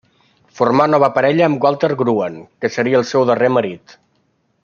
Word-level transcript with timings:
Formà 0.59 0.87
nova 0.93 1.09
parella 1.17 1.43
amb 1.49 1.67
Walter 1.67 1.91
Gruen, 2.01 2.41
que 2.65 2.73
seria 2.77 2.99
el 3.03 3.07
seu 3.13 3.27
darrer 3.33 3.53
marit. 3.59 3.97